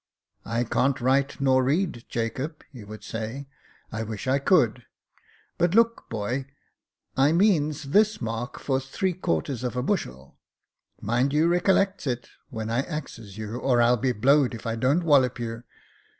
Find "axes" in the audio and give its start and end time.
12.79-13.37